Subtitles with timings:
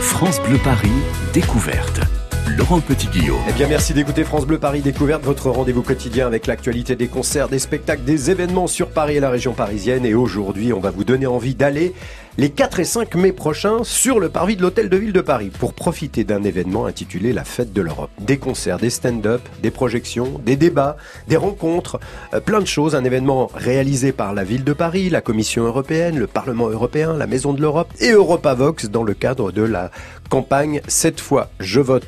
[0.00, 0.90] France Bleu Paris,
[1.32, 2.00] découverte.
[2.48, 3.38] Laurent Petit-Guillaume.
[3.48, 7.48] Eh bien, merci d'écouter France Bleu Paris Découverte, votre rendez-vous quotidien avec l'actualité des concerts,
[7.48, 10.04] des spectacles, des événements sur Paris et la région parisienne.
[10.04, 11.94] Et aujourd'hui, on va vous donner envie d'aller
[12.38, 15.50] les 4 et 5 mai prochains sur le parvis de l'Hôtel de Ville de Paris
[15.50, 18.10] pour profiter d'un événement intitulé La Fête de l'Europe.
[18.20, 20.96] Des concerts, des stand-up, des projections, des débats,
[21.28, 22.00] des rencontres,
[22.34, 22.94] euh, plein de choses.
[22.94, 27.26] Un événement réalisé par la Ville de Paris, la Commission européenne, le Parlement européen, la
[27.26, 29.90] Maison de l'Europe et Europavox dans le cadre de la
[30.30, 32.06] campagne Cette fois je vote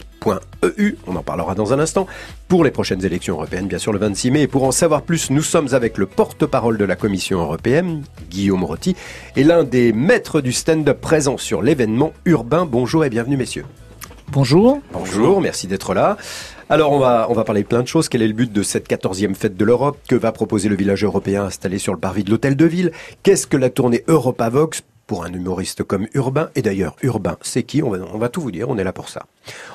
[0.62, 2.06] EU, on en parlera dans un instant,
[2.48, 4.42] pour les prochaines élections européennes, bien sûr le 26 mai.
[4.42, 8.64] Et pour en savoir plus, nous sommes avec le porte-parole de la Commission européenne, Guillaume
[8.64, 8.94] Rotti,
[9.36, 12.66] et l'un des maîtres du stand-up présent sur l'événement urbain.
[12.66, 13.64] Bonjour et bienvenue messieurs.
[14.28, 14.80] Bonjour.
[14.92, 16.16] Bonjour, merci d'être là.
[16.70, 18.08] Alors on va, on va parler de plein de choses.
[18.08, 19.98] Quel est le but de cette 14e fête de l'Europe?
[20.08, 22.92] Que va proposer le village européen installé sur le parvis de l'Hôtel de Ville?
[23.22, 24.82] Qu'est-ce que la tournée Europavox
[25.12, 26.48] pour un humoriste comme Urbain.
[26.54, 27.82] Et d'ailleurs, Urbain, c'est qui?
[27.82, 29.26] On va, tout vous dire, on est là pour ça.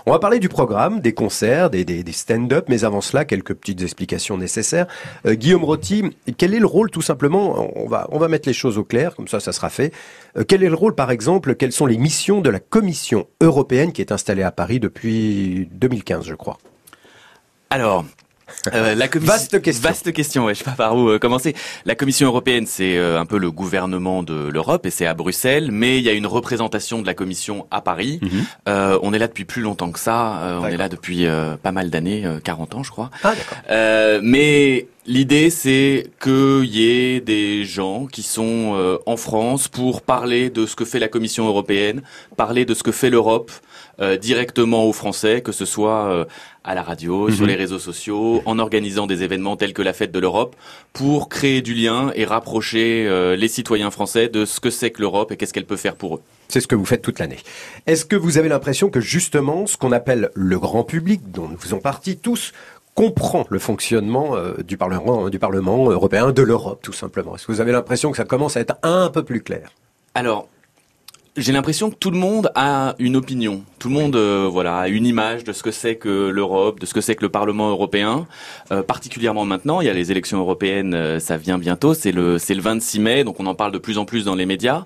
[0.07, 4.35] On va parler du programme, des concerts, des, stand-up, mais avant cela, quelques petites explications
[4.35, 4.87] nécessaires.
[5.27, 6.05] Euh, Guillaume Rotti,
[6.39, 9.39] quel est le rôle tout simplement on va, mettre les choses au clair, comme ça,
[9.39, 9.93] ça sera fait.
[10.39, 13.91] Euh, quel est le rôle, par exemple, quelles sont les missions de la Commission européenne
[13.91, 16.57] qui est installée à Paris depuis 2015, je crois?
[17.69, 18.05] Alors,
[18.73, 19.89] euh, la commission, vaste question.
[19.89, 20.45] Vaste question.
[20.45, 21.55] Ouais, je sais pas par où euh, commencer.
[21.85, 25.69] La Commission européenne, c'est euh, un peu le gouvernement de l'Europe et c'est à Bruxelles,
[25.71, 28.19] mais il y a une représentation de la Commission à Paris.
[28.21, 28.29] Mhm.
[28.69, 30.59] euh, on est là depuis plus longtemps que ça.
[30.61, 31.25] on est là depuis
[31.61, 33.09] pas mal d'années, 40 ans, je crois.
[33.23, 33.33] Ah,
[34.21, 40.65] mais L'idée, c'est qu'il y ait des gens qui sont en France pour parler de
[40.65, 42.01] ce que fait la Commission européenne,
[42.35, 43.49] parler de ce que fait l'Europe,
[43.99, 46.25] euh, directement aux Français, que ce soit euh,
[46.63, 47.47] à la radio, sur mhm.
[47.47, 50.55] les réseaux sociaux, en organisant des événements tels que la fête de l'Europe,
[50.93, 55.01] pour créer du lien et rapprocher euh, les citoyens français de ce que c'est que
[55.01, 56.21] l'Europe et qu'est-ce qu'elle peut faire pour eux.
[56.47, 57.39] C'est ce que vous faites toute l'année.
[57.87, 61.57] Est-ce que vous avez l'impression que justement, ce qu'on appelle le grand public, dont nous
[61.57, 62.53] faisons partie tous,
[62.93, 67.35] comprend le fonctionnement du, Parlement, du Parlement européen, de l'Europe, tout simplement?
[67.35, 69.71] Est-ce que vous avez l'impression que ça commence à être un peu plus clair?
[70.15, 70.47] Alors,
[71.37, 73.63] j'ai l'impression que tout le monde a une opinion.
[73.77, 76.87] Tout le monde, euh, voilà, a une image de ce que c'est que l'Europe, de
[76.87, 78.25] ce que c'est que le Parlement européen.
[78.71, 81.93] Euh, particulièrement maintenant, il y a les élections européennes, euh, ça vient bientôt.
[81.93, 84.33] C'est le, c'est le 26 mai, donc on en parle de plus en plus dans
[84.33, 84.85] les médias.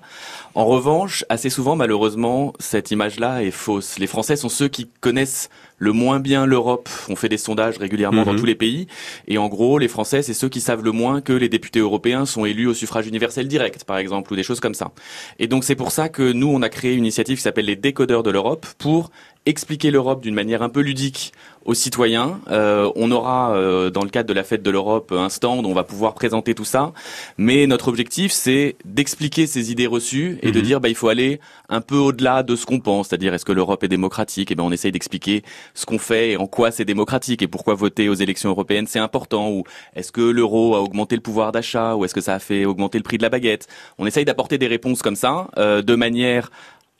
[0.54, 3.98] En revanche, assez souvent, malheureusement, cette image-là est fausse.
[3.98, 5.48] Les Français sont ceux qui connaissent
[5.82, 6.88] le moins bien l'Europe.
[7.08, 8.38] On fait des sondages régulièrement dans mhm.
[8.38, 8.86] tous les pays.
[9.26, 12.24] Et en gros, les Français, c'est ceux qui savent le moins que les députés européens
[12.24, 14.92] sont élus au suffrage universel direct, par exemple, ou des choses comme ça.
[15.40, 17.74] Et donc, c'est pour ça que nous, on a créé une initiative qui s'appelle les
[17.74, 19.10] décodeurs de l'Europe pour
[19.46, 21.32] expliquer l'Europe d'une manière un peu ludique
[21.64, 22.40] aux citoyens.
[22.50, 25.68] Euh, on aura euh, dans le cadre de la fête de l'Europe un stand où
[25.68, 26.92] on va pouvoir présenter tout ça.
[27.38, 30.64] Mais notre objectif, c'est d'expliquer ces idées reçues et de mhm.
[30.64, 33.52] dire bah il faut aller un peu au-delà de ce qu'on pense, c'est-à-dire est-ce que
[33.52, 34.50] l'Europe est démocratique?
[34.50, 35.42] Et eh ben on essaye d'expliquer
[35.74, 38.98] ce qu'on fait et en quoi c'est démocratique et pourquoi voter aux élections européennes c'est
[38.98, 39.50] important.
[39.50, 39.64] Ou
[39.94, 41.96] est-ce que l'euro a augmenté le pouvoir d'achat?
[41.96, 43.68] Ou est-ce que ça a fait augmenter le prix de la baguette?
[43.98, 46.50] On essaye d'apporter des réponses comme ça euh, de manière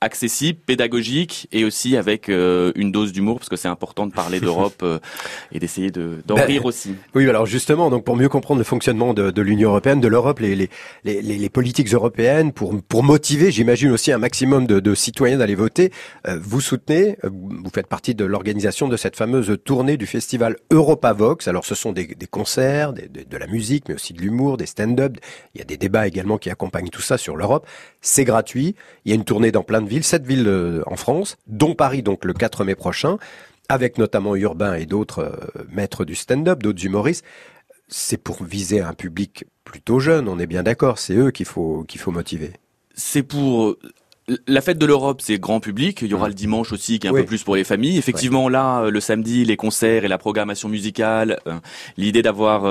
[0.02, 4.40] accessible, pédagogique et aussi avec euh, une dose d'humour parce que c'est important de parler
[4.46, 4.98] d'Europe euh,
[5.52, 6.94] et d'essayer de d'en ben, rire aussi.
[7.14, 10.40] Oui, alors justement, donc pour mieux comprendre le fonctionnement de, de l'Union européenne, de l'Europe,
[10.40, 10.68] les, les,
[11.04, 15.54] les, les, politiques européennes, pour pour motiver, j'imagine aussi un maximum de, de citoyens d'aller
[15.54, 15.92] voter,
[16.26, 21.46] euh, vous soutenez, vous faites partie de l'organisation de cette fameuse tournée du festival Europavox.
[21.46, 24.56] Alors ce sont des, des concerts, des, de, de la musique, mais aussi de l'humour,
[24.56, 25.16] des stand-up.
[25.54, 27.66] Il y a des débats également qui accompagnent tout ça sur l'Europe.
[28.00, 28.74] C'est gratuit.
[29.04, 31.74] Il y a une tournée dans plein de villes, sept villes euh, en France, dont
[31.74, 33.18] Paris donc le 4 mai prochain,
[33.68, 37.24] avec notamment Urbain et d'autres euh, maîtres du stand-up, d'autres humoristes.
[37.88, 41.84] C'est pour viser un public plutôt jeune, on est bien d'accord, c'est eux qu'il faut,
[41.86, 42.52] qu'il faut motiver.
[42.94, 43.76] C'est pour
[44.46, 46.00] la fête de l'Europe, c'est grand public.
[46.00, 47.98] Il y aura le dimanche aussi, qui est un peu plus pour les familles.
[47.98, 51.58] Effectivement, là, le samedi, les concerts et la programmation musicale, euh,
[51.96, 52.62] l'idée d'avoir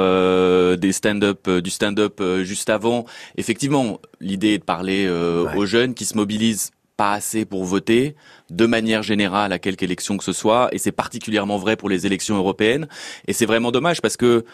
[0.78, 3.06] des stand-up, du stand-up juste avant.
[3.38, 6.72] Effectivement, l'idée de parler aux jeunes qui se mobilisent
[7.02, 8.16] pas assez pour voter
[8.52, 12.06] de manière générale à quelque élection que ce soit, et c'est particulièrement vrai pour les
[12.06, 12.88] élections européennes.
[13.28, 14.46] Et c'est vraiment dommage parce que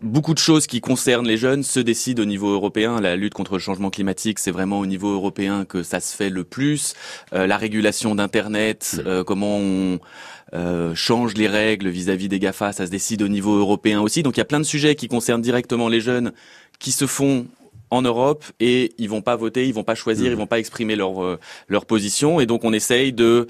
[0.00, 2.98] beaucoup de choses qui concernent les jeunes se décident au niveau européen.
[3.02, 6.30] La lutte contre le changement climatique, c'est vraiment au niveau européen que ça se fait
[6.30, 6.94] le plus.
[7.34, 9.06] Euh, la régulation d'Internet, mmh.
[9.06, 9.98] euh, comment on
[10.54, 14.22] euh, change les règles vis-à-vis des GAFA, ça se décide au niveau européen aussi.
[14.22, 16.32] Donc il y a plein de sujets qui concernent directement les jeunes
[16.78, 17.46] qui se font
[17.90, 20.38] en Europe et ils vont pas voter, ils vont pas choisir, ils mmh.
[20.38, 21.38] vont pas exprimer leur euh,
[21.68, 23.46] leur position et donc on essaye de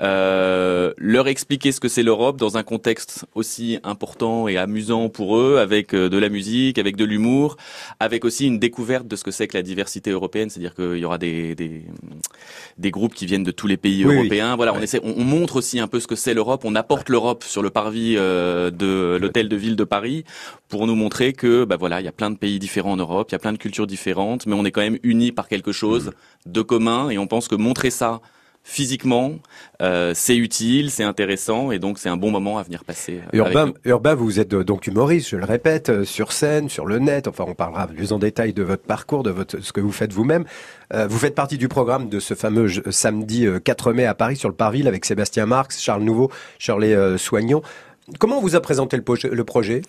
[0.00, 5.36] euh, leur expliquer ce que c'est l'Europe dans un contexte aussi important et amusant pour
[5.36, 7.56] eux, avec euh, de la musique, avec de l'humour,
[7.98, 11.04] avec aussi une découverte de ce que c'est que la diversité européenne, c'est-à-dire qu'il y
[11.04, 11.82] aura des, des,
[12.78, 14.54] des groupes qui viennent de tous les pays européens.
[14.56, 17.42] Voilà, on essaie, on, montre aussi un peu ce que c'est l'Europe, on apporte l'Europe
[17.44, 20.24] sur le parvis euh, de l'hôtel de ville de Paris
[20.68, 23.28] pour nous montrer que bah voilà, il y a plein de pays différents en Europe,
[23.30, 25.72] il y a plein de cultures différentes, mais on est quand même unis par quelque
[25.72, 26.08] chose
[26.46, 26.52] mmh.
[26.52, 28.20] de commun et on pense que montrer ça
[28.68, 29.36] physiquement,
[29.80, 33.22] euh, c'est utile, c'est intéressant et donc c'est un bon moment à venir passer.
[33.32, 36.98] Euh, Urbain, Urbain, vous êtes euh, donc humoriste, je le répète, sur scène, sur le
[36.98, 37.28] net.
[37.28, 40.12] Enfin, on parlera plus en détail de votre parcours, de votre, ce que vous faites
[40.12, 40.44] vous-même.
[40.92, 44.54] vous faites partie du programme de ce fameux samedi 4 mai à Paris sur le
[44.54, 47.62] Parvis avec Sébastien Marx, Charles Nouveau, Shirley Soignon.
[48.18, 49.82] Comment on vous a présenté le, projet?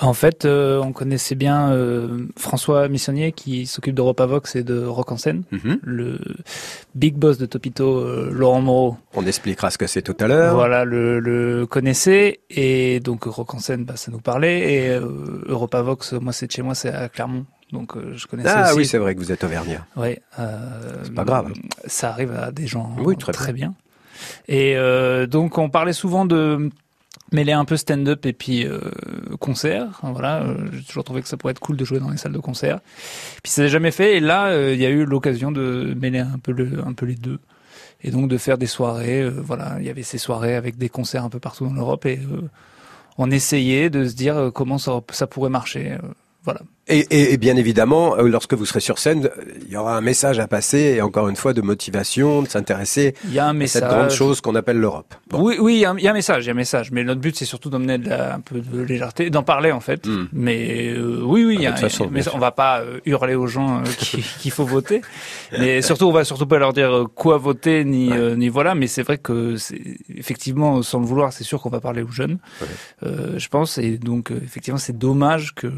[0.00, 5.10] En fait, euh, on connaissait bien euh, François Missonnier qui s'occupe d'EuropaVox et de Rock
[5.12, 5.78] en scène, mhm.
[5.82, 6.18] le
[6.94, 8.96] big boss de Topito, euh, Laurent Moreau.
[9.14, 10.54] On expliquera ce que c'est tout à l'heure.
[10.54, 15.00] Voilà, le, le, connaissait et donc Rock en scène, bah, ça nous parlait et
[15.48, 17.44] EuropaVox, moi c'est chez moi, c'est à Clermont.
[17.72, 19.84] Donc je connaissais ah oui, c'est vrai que vous êtes auvergnat.
[19.96, 20.16] Oui.
[21.02, 21.52] c'est pas grave.
[21.86, 23.74] Ça arrive à des gens oui, très, très bien.
[24.46, 24.76] Et
[25.28, 26.70] donc on parlait souvent de
[27.32, 28.80] mêler un peu stand-up et puis euh,
[29.40, 30.00] concert.
[30.02, 32.32] Voilà, euh, j'ai toujours trouvé que ça pourrait être cool de jouer dans les salles
[32.32, 32.80] de concert.
[33.42, 36.20] Puis ça n'a jamais fait et là euh, il y a eu l'occasion de mêler
[36.20, 37.40] un peu le, un peu les deux
[38.02, 39.28] et donc de faire des soirées.
[39.30, 42.20] voilà, il y avait ces soirées avec des concerts un peu partout dans l'Europe et
[43.16, 45.96] on essayait de se dire comment ça, ça pourrait marcher.
[46.42, 46.60] voilà.
[46.86, 49.30] Et, et, bien évidemment, euh, lorsque vous serez sur scène,
[49.66, 53.14] il y aura un message à passer, et encore une fois, de motivation, de s'intéresser
[53.38, 55.14] à cette grande chose qu'on appelle l'Europe.
[55.32, 56.90] Oui, oui, il y, a un, y, a un message, il y a un message.
[56.90, 60.06] Mais notre but, c'est surtout d'emmener un peu de légèreté, d'en parler en fait.
[60.06, 60.26] Hmm.
[60.34, 63.46] Mais euh, oui, oui, il y a, façon, mais on va pas euh, hurler aux
[63.46, 63.82] gens
[64.40, 65.00] qu'il faut voter.
[65.58, 68.74] mais surtout, on va surtout pas leur dire quoi voter ni ni voilà.
[68.74, 69.56] Mais c'est vrai que
[70.14, 72.38] effectivement, sans le vouloir, c'est sûr qu'on va parler aux jeunes.
[73.02, 75.68] je pense, et donc effectivement, c'est dommage que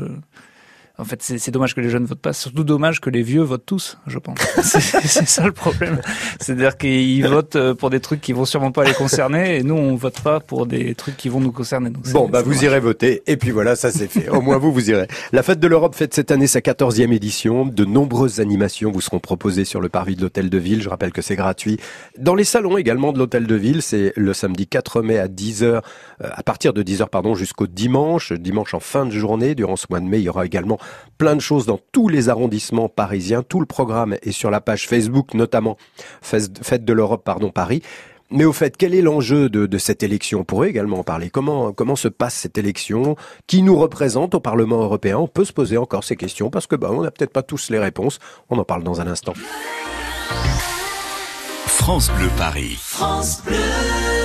[0.98, 2.32] en fait, c'est dommage que les jeunes votent pas.
[2.32, 4.38] Surtout dommage que les vieux votent tous, je pense.
[4.62, 6.00] c'est ça le problème.
[6.40, 9.74] C'est-à-dire qu'ils votent euh, pour des trucs qui vont sûrement pas les concerner, et nous,
[9.74, 11.90] on vote pas pour des trucs qui vont nous concerner.
[11.90, 14.30] Donc bon, bah vous irez voter, et puis voilà, ça c'est fait.
[14.30, 15.06] Au moins vous, vous irez.
[15.32, 17.66] La fête de l'Europe fête cette année sa 14e édition.
[17.66, 20.80] De nombreuses animations vous seront proposées sur le parvis de l'Hôtel de Ville.
[20.80, 21.78] Je rappelle que c'est gratuit.
[22.18, 25.64] Dans les salons également de l'Hôtel de Ville, c'est le samedi 4 mai à 10h,
[25.64, 25.80] euh,
[26.20, 28.32] à partir de 10h pardon, jusqu'au dimanche.
[28.32, 29.54] Dimanche en fin de journée.
[29.54, 30.78] Durant ce mois de mai, il y aura également
[31.18, 33.42] plein de choses dans tous les arrondissements parisiens.
[33.42, 35.76] Tout le programme est sur la page Facebook, notamment
[36.22, 37.82] Fête de l'Europe, pardon, Paris.
[38.30, 40.40] Mais au fait, quel est l'enjeu de, cette élection?
[40.40, 41.30] On pourrait également en parler.
[41.30, 43.16] Comment, comment se passe cette élection?
[43.46, 45.18] Qui nous représente au Parlement européen?
[45.18, 47.70] On peut se poser encore ces questions parce que bah, on n'a peut-être pas tous
[47.70, 48.18] les réponses.
[48.50, 49.34] On en parle dans un instant.
[51.66, 52.76] France Bleu Paris.
[52.80, 54.15] France Bleu.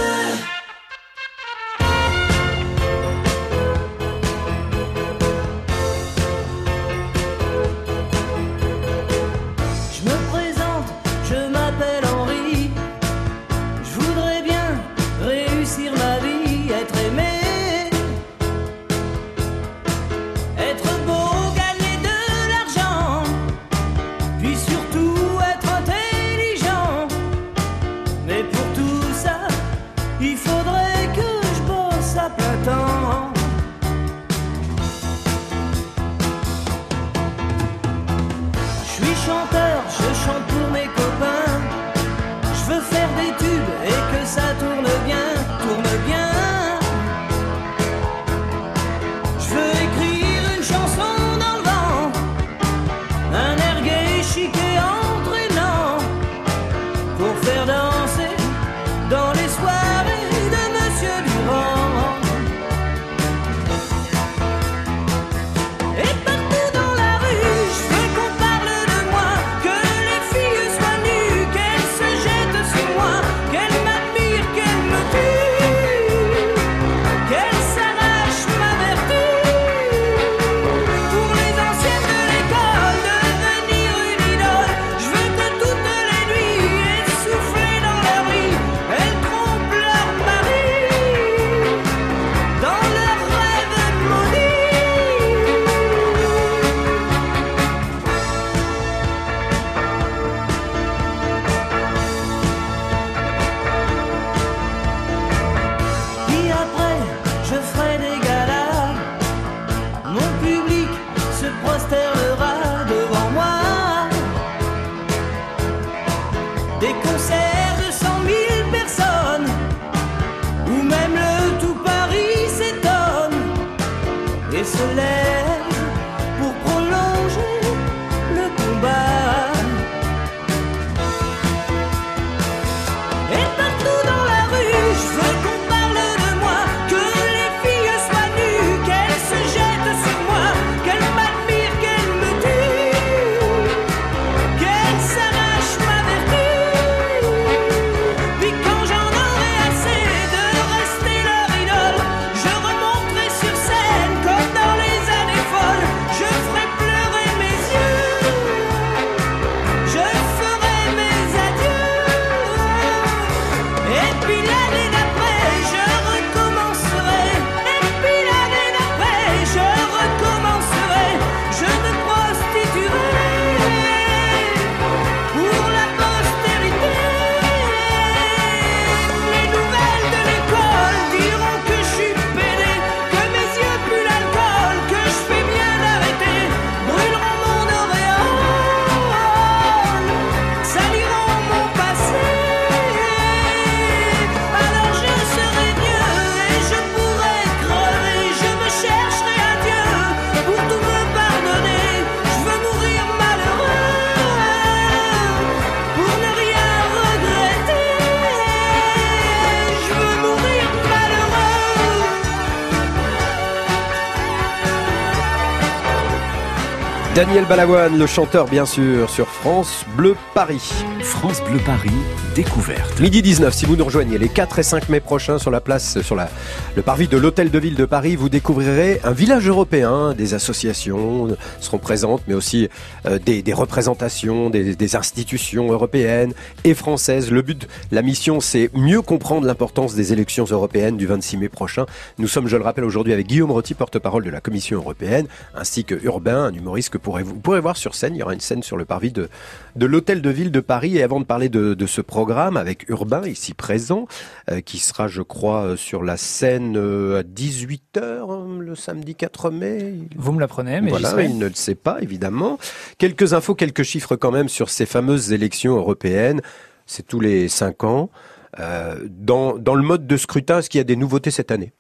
[217.14, 220.72] Daniel Balavoine, le chanteur bien sûr, sur France Bleu Paris.
[221.02, 221.90] France Bleu Paris,
[222.36, 223.02] découverte.
[223.02, 226.02] Midi 19, si vous nous rejoignez les 4 et 5 mai prochains sur la place,
[226.02, 226.30] sur la,
[226.78, 230.14] le parvis de l'Hôtel de Ville de Paris, vous découvrirez un village européen.
[230.14, 232.70] Des associations seront présentes, mais aussi
[233.06, 237.30] euh, des, des, représentations, des, des, institutions européennes et françaises.
[237.30, 241.86] Le but, la mission, c'est mieux comprendre l'importance des élections européennes du 26 mai prochain.
[242.20, 245.84] Nous sommes, je le rappelle aujourd'hui, avec Guillaume Rotti, porte-parole de la Commission européenne, ainsi
[245.84, 248.16] que Urbain, un humoriste que vous pourrez voir sur scène.
[248.16, 249.30] Il y aura une scène sur le parvis de,
[249.76, 250.98] de l'Hôtel de Ville de Paris.
[250.98, 254.08] Et avant de parler de, de ce programme avec Urbain, ici présent,
[254.50, 259.52] euh, qui sera, je crois, euh, sur la scène euh, à 18h le samedi 4
[259.52, 259.96] mai.
[260.16, 262.58] Vous me l'apprenez, mais voilà, il ne le sait pas, évidemment.
[262.98, 266.42] Quelques infos, quelques chiffres quand même sur ces fameuses élections européennes.
[266.86, 268.10] C'est tous les 5 ans.
[268.58, 271.72] dans, dans le mode de scrutin, est-ce qu'il y a des nouveautés cette année?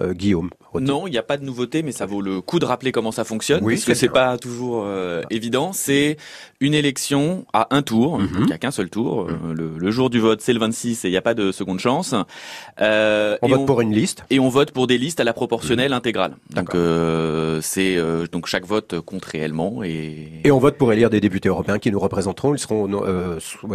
[0.00, 2.92] Guillaume non, il n'y a pas de nouveauté, mais ça vaut le coup de rappeler
[2.92, 5.72] comment ça fonctionne, oui, parce que c'est pas toujours euh, évident.
[5.72, 6.16] C'est
[6.60, 9.26] une élection à un tour, il n'y a qu'un seul tour.
[9.26, 9.60] Mhm.
[9.60, 11.78] Euh, le, jour du vote, c'est le 26 et il n'y a pas de seconde
[11.78, 12.14] chance.
[12.80, 15.90] Euh, on vote pour une liste Et on vote pour des listes à la proportionnelle
[15.90, 15.98] mhm.
[15.98, 16.36] intégrale.
[16.50, 17.96] Donc euh, c'est
[18.32, 20.40] donc chaque vote compte réellement et.
[20.44, 22.54] Et on vote pour élire des députés européens qui nous représenteront.
[22.54, 22.88] Ils seront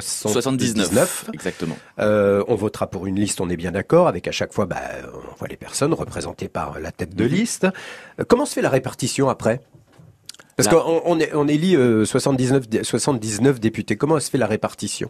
[0.02, 1.30] 79.
[1.34, 1.78] Exactement.
[1.98, 4.82] on votera pour une liste, on est bien d'accord, avec à chaque fois, bah,
[5.14, 6.09] on voit les personnes représentées
[6.52, 7.68] par la tête de liste.
[8.20, 9.62] Euh, comment se fait la répartition après?
[10.56, 13.96] Parce qu'on on, on élit 79, 79 députés.
[13.96, 15.10] Comment se fait la répartition?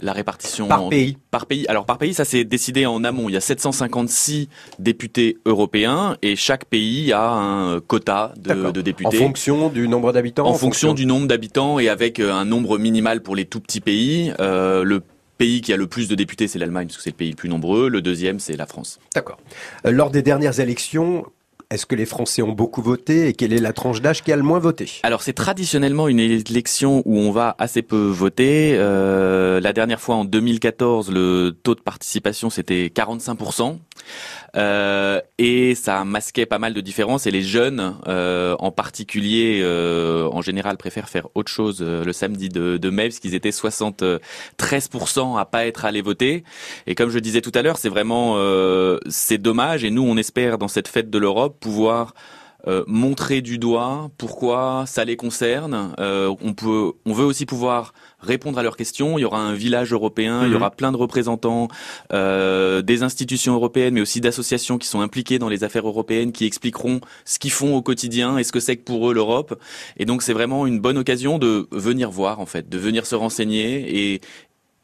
[0.00, 1.16] La répartition par pays.
[1.30, 1.66] Par pays.
[1.68, 3.28] Alors par pays, ça s'est décidé en amont.
[3.28, 4.48] Il y a 756
[4.80, 9.06] députés européens et chaque pays a un quota de, députés.
[9.06, 10.46] En fonction du nombre d'habitants.
[10.46, 13.80] En, fonction, du nombre d'habitants et avec euh, un nombre minimal pour les tout petits
[13.80, 14.32] pays.
[14.40, 15.00] Euh, le
[15.36, 17.36] pays qui a le plus de députés, c'est l'Allemagne, parce que c'est le pays le
[17.36, 17.88] plus nombreux.
[17.88, 18.98] Le deuxième, c'est la France.
[19.14, 19.38] D'accord.
[19.86, 21.24] Euh, lors des dernières élections,
[21.70, 24.36] est-ce que les Français ont beaucoup voté et quelle est la tranche d'âge qui a
[24.36, 24.88] le moins voté?
[25.02, 28.74] Alors c'est traditionnellement une élection où on va assez peu voter.
[28.74, 33.78] Euh, la dernière fois en 2014, le taux de participation c'était 45%.
[34.56, 37.26] Euh, et ça masquait pas mal de différences.
[37.26, 42.48] Et les jeunes euh, en particulier euh, en général préfèrent faire autre chose le samedi
[42.48, 46.44] de, de mai puisqu'ils étaient 73% à pas être allés voter.
[46.86, 48.38] Et comme je disais tout à l'heure c'est vraiment
[49.08, 49.84] c'est dommage.
[49.84, 52.14] Et nous on espère dans cette fête de l'Europe pouvoir
[52.86, 55.94] montrer du doigt pourquoi ça les concerne.
[55.98, 57.92] on peut, on veut aussi pouvoir
[58.24, 59.18] répondre à leurs questions.
[59.18, 60.56] Il y aura un village européen, il y mhm.
[60.56, 61.68] aura plein de représentants
[62.12, 66.46] euh, des institutions européennes, mais aussi d'associations qui sont impliquées dans les affaires européennes, qui
[66.46, 69.60] expliqueront ce qu'ils font au quotidien et ce que c'est que pour eux l'Europe.
[69.96, 73.14] Et donc c'est vraiment une bonne occasion de venir voir en fait, de venir se
[73.14, 74.20] renseigner et,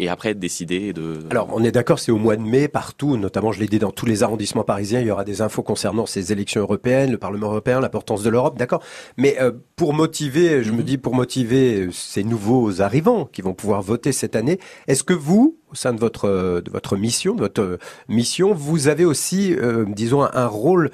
[0.00, 1.18] et après décider de...
[1.30, 3.90] Alors on est d'accord, c'est au mois de mai partout, notamment je l'ai dit dans
[3.90, 7.48] tous les arrondissements parisiens, il y aura des infos concernant ces élections européennes, le Parlement
[7.48, 8.82] européen, l'importance de l'Europe, d'accord.
[9.18, 10.84] Mais euh, pour motiver, je me mhm.
[10.84, 15.12] dis pour motiver euh, ces nouveaux arrivants qui vont pouvoir voter cette année, est-ce que
[15.12, 17.78] vous, au sein de votre de votre mission, de votre
[18.08, 20.90] mission, vous avez aussi, euh, disons, un rôle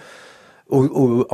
[0.68, 1.26] au,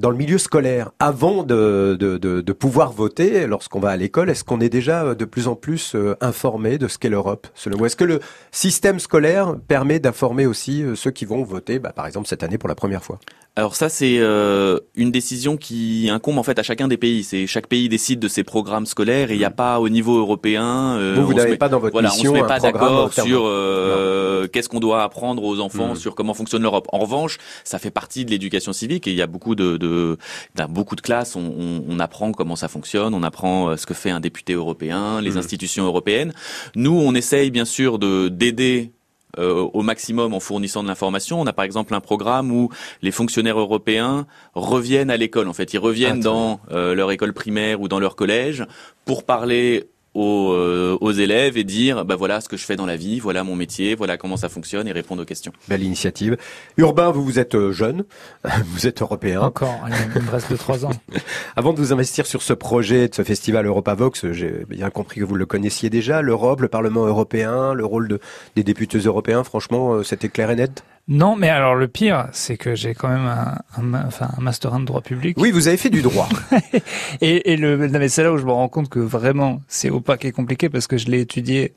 [0.00, 4.30] dans le milieu scolaire, avant de, de, de, de pouvoir voter, lorsqu'on va à l'école,
[4.30, 7.84] est-ce qu'on est déjà de plus en plus euh, informé de ce qu'est l'Europe Selon
[7.84, 8.20] Est-ce que le
[8.50, 12.58] système scolaire permet d'informer aussi euh, ceux qui vont voter, bah, par exemple cette année
[12.58, 13.18] pour la première fois?
[13.58, 17.24] Alors ça, c'est euh, une décision qui incombe en fait à chacun des pays.
[17.24, 20.16] C'est chaque pays décide de ses programmes scolaires et il n'y a pas au niveau
[20.16, 20.96] européen.
[20.96, 23.46] Euh, vous, vous n'avez pas dans votre voilà, mission on se met pas d'accord sur
[23.46, 25.96] euh, qu'est-ce qu'on doit apprendre aux enfants, hmm.
[25.96, 26.86] sur comment fonctionne l'Europe.
[26.92, 30.16] En revanche, ça fait partie de l'éducation civique et il y a beaucoup de, de
[30.54, 33.86] dans beaucoup de classes, on, on, on, apprend comment ça fonctionne, on apprend euh, ce
[33.86, 35.38] que fait un député européen, les hmm.
[35.38, 36.32] institutions européennes.
[36.74, 38.92] Nous, on essaye bien sûr de d'aider
[39.38, 41.40] euh, au maximum en fournissant de l'information.
[41.40, 42.70] On a par exemple un programme où
[43.02, 45.48] les fonctionnaires européens reviennent à l'école.
[45.48, 48.64] En fait, ils reviennent ah, dans euh, leur école primaire ou dans leur collège
[49.04, 52.86] pour parler aux, euh, aux, élèves et dire bah voilà ce que je fais dans
[52.86, 55.52] la vie, voilà mon métier, voilà comment ça fonctionne et répondre aux questions.
[55.68, 56.36] Belle initiative.
[56.76, 58.04] Urbain, vous vous êtes euh, jeune,
[58.66, 59.42] vous êtes européen.
[59.42, 60.90] Encore, il me reste de trois ans.
[61.56, 65.24] Avant de vous investir sur ce projet de ce festival Europavox, j'ai bien compris que
[65.24, 68.20] vous le connaissiez déjà, l'Europe, le Parlement européen, le rôle de,
[68.56, 70.82] des députés européens, franchement, euh, c'était clair et net?
[71.08, 74.74] Non, mais alors le pire, c'est que j'ai quand même un, un, enfin, un master
[74.74, 75.38] 1 de droit public.
[75.40, 76.28] Oui, vous avez fait du droit.
[77.22, 80.26] et, et le, mais c'est là où je me rends compte que vraiment, c'est opaque
[80.26, 81.72] et compliqué parce que je l'ai étudié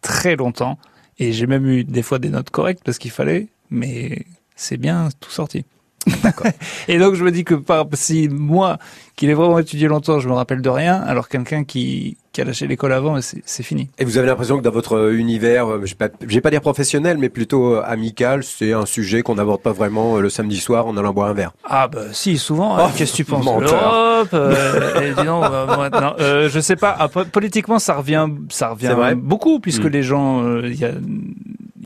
[0.00, 0.78] très longtemps
[1.20, 5.10] et j'ai même eu des fois des notes correctes parce qu'il fallait, mais c'est bien
[5.20, 5.64] tout sorti.
[6.88, 8.78] et donc je me dis que par, si moi,
[9.16, 12.44] qui l'ai vraiment étudié longtemps, je me rappelle de rien, alors quelqu'un qui, qui a
[12.44, 13.88] lâché l'école avant, c'est fini.
[13.98, 15.94] Et vous avez l'impression que dans votre univers, euh, je
[16.34, 20.16] vais pas, dire professionnel, mais plutôt euh, amical, c'est un sujet qu'on n'aborde pas vraiment
[20.16, 21.52] euh, le samedi soir en allant boire un verre.
[21.64, 22.76] Ah bah si, souvent.
[22.76, 22.86] Hein.
[22.86, 23.44] Oh, Qu'est-ce que tu penses?
[23.44, 26.96] l'Europe euh, non, non Je sais pas.
[26.98, 29.88] Ah, politiquement, ça revient, ça revient beaucoup puisque hmm.
[29.88, 30.92] les gens, il y a,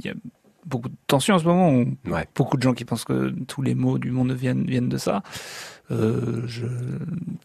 [0.04, 0.14] y a
[0.66, 1.84] beaucoup de tensions en ce moment.
[2.34, 5.22] Beaucoup de gens qui pensent que tous les mots du monde viennent, viennent de ça.
[5.92, 6.66] Euh, je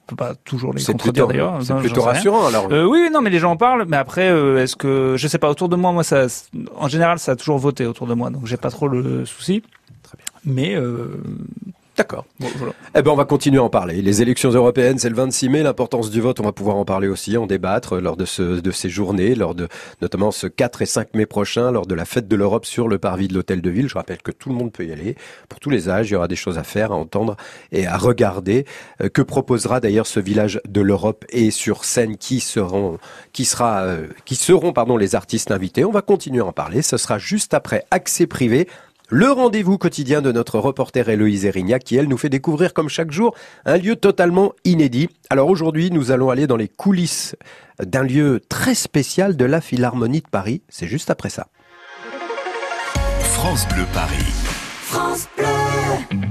[0.07, 1.59] peux pas toujours les contredire d'ailleurs.
[1.61, 2.71] C'est plutôt rassurant alors.
[2.71, 3.85] Euh, oui, non, mais les gens en parlent.
[3.87, 6.25] Mais après, euh, est-ce que je sais pas autour de moi, moi ça,
[6.75, 9.61] en général, ça a toujours voté autour de moi, donc j'ai pas trop le souci.
[10.01, 10.25] Très bien.
[10.43, 10.75] Mais
[11.97, 12.25] D'accord.
[12.95, 14.01] Eh ben, on va continuer à en parler.
[14.01, 15.61] Les élections européennes, c'est le 26 mai.
[15.63, 18.71] L'importance du vote, on va pouvoir en parler aussi, en débattre lors de, ce, de
[18.71, 19.67] ces journées, lors de
[20.01, 22.97] notamment ce 4 et 5 mai prochain, lors de la fête de l'Europe sur le
[22.97, 23.89] parvis de l'Hôtel de Ville.
[23.89, 25.15] Je rappelle que tout le monde peut y aller.
[25.49, 27.35] Pour tous les âges, il y aura des choses à faire, à entendre
[27.73, 28.65] et à regarder.
[29.01, 32.99] Euh, que proposera d'ailleurs ce village de l'Europe et sur scène qui seront,
[33.33, 35.83] qui sera, euh, qui seront, pardon, les artistes invités?
[35.83, 36.81] On va continuer à en parler.
[36.81, 38.67] Ce sera juste après accès privé
[39.11, 43.11] le rendez-vous quotidien de notre reporter Héloïse Erignac qui, elle, nous fait découvrir comme chaque
[43.11, 45.09] jour un lieu totalement inédit.
[45.29, 47.35] Alors aujourd'hui, nous allons aller dans les coulisses
[47.83, 50.61] d'un lieu très spécial de la Philharmonie de Paris.
[50.69, 51.47] C'est juste après ça.
[53.19, 54.23] France Bleu Paris.
[54.81, 56.30] France Bleu.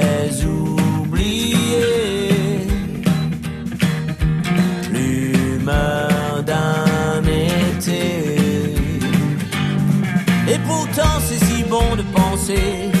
[6.45, 8.01] d'un été.
[10.47, 13.00] Et pourtant c'est si bon de penser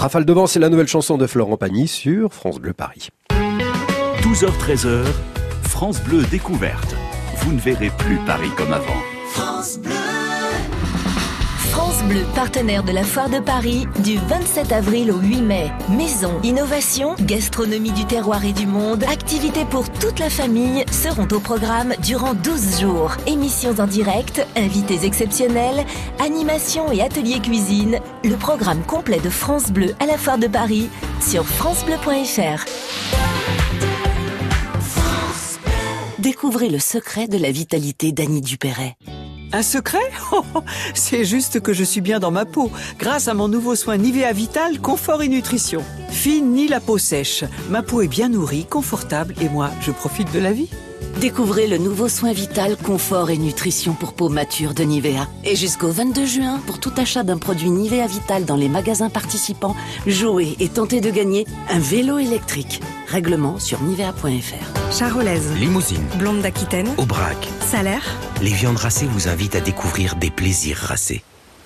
[0.00, 3.10] Rafale devant, c'est la nouvelle chanson de Florent Pagny sur France Bleu Paris.
[4.22, 5.04] 12h-13h,
[5.64, 6.96] France Bleu découverte.
[7.36, 8.96] Vous ne verrez plus Paris comme avant.
[9.34, 9.99] France Bleu.
[12.10, 15.70] Bleu, partenaire de la Foire de Paris, du 27 avril au 8 mai.
[15.96, 21.38] Maison, innovation, gastronomie du terroir et du monde, activités pour toute la famille seront au
[21.38, 23.12] programme durant 12 jours.
[23.28, 25.86] Émissions en direct, invités exceptionnels,
[26.18, 28.00] animations et ateliers cuisine.
[28.24, 32.64] Le programme complet de France Bleu à la Foire de Paris sur francebleu.fr.
[36.18, 38.96] Découvrez le secret de la vitalité d'Annie Dupéret.
[39.52, 39.98] Un secret
[40.94, 44.32] C'est juste que je suis bien dans ma peau, grâce à mon nouveau soin Nivea
[44.32, 45.82] Vital Confort et Nutrition.
[46.08, 50.32] Fine ni la peau sèche, ma peau est bien nourrie, confortable et moi, je profite
[50.32, 50.70] de la vie.
[51.20, 55.28] Découvrez le nouveau soin vital, confort et nutrition pour peau mature de Nivea.
[55.44, 59.76] Et jusqu'au 22 juin, pour tout achat d'un produit Nivea Vital dans les magasins participants,
[60.06, 62.80] jouez et tentez de gagner un vélo électrique.
[63.06, 64.92] Règlement sur nivea.fr.
[64.96, 65.52] Charolaise.
[65.58, 66.04] Limousine.
[66.18, 66.88] Blonde d'Aquitaine.
[66.96, 67.48] Aubrac.
[67.60, 68.04] Salaire.
[68.40, 71.22] Les viandes racées vous invitent à découvrir des plaisirs racés.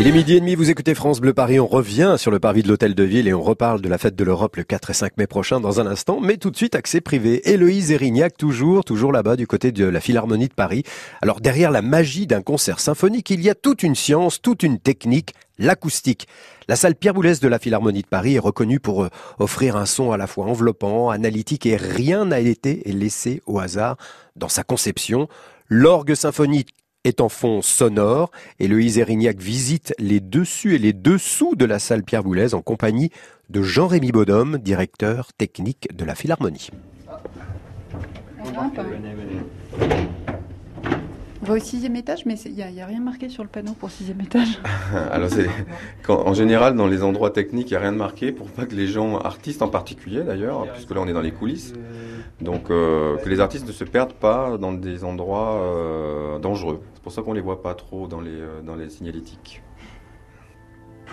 [0.00, 2.62] Il est midi et demi, vous écoutez France Bleu Paris, on revient sur le parvis
[2.62, 4.94] de l'Hôtel de Ville et on reparle de la fête de l'Europe le 4 et
[4.94, 7.46] 5 mai prochain dans un instant, mais tout de suite accès privé.
[7.50, 10.84] Héloïse Erignac, toujours, toujours là-bas du côté de la Philharmonie de Paris.
[11.20, 14.78] Alors derrière la magie d'un concert symphonique, il y a toute une science, toute une
[14.78, 16.28] technique, l'acoustique.
[16.66, 19.84] La salle Pierre Boulez de la Philharmonie de Paris est reconnue pour euh, offrir un
[19.84, 23.98] son à la fois enveloppant, analytique et rien n'a été laissé au hasard
[24.34, 25.28] dans sa conception.
[25.68, 26.70] L'orgue symphonique
[27.04, 31.78] est en fond sonore et le Erignac visite les dessus et les dessous de la
[31.78, 33.10] salle Pierre Boulez en compagnie
[33.48, 36.70] de Jean-Rémy Baudhomme, directeur technique de la Philharmonie.
[41.42, 43.90] On va au sixième étage, mais il n'y a, rien marqué sur le panneau pour
[43.90, 44.60] sixième étage.
[45.10, 45.30] Alors,
[46.08, 48.74] en général, dans les endroits techniques, il n'y a rien de marqué pour pas que
[48.74, 51.72] les gens, artistes en particulier d'ailleurs, puisque là on est dans les coulisses,
[52.40, 56.80] donc euh, que les artistes ne se perdent pas dans des endroits euh, dangereux.
[56.94, 59.62] C'est pour ça qu'on ne les voit pas trop dans les, euh, dans les signalétiques.